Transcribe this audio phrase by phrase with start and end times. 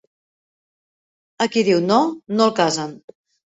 [1.45, 2.01] A qui diu no,
[2.35, 2.99] no el casen.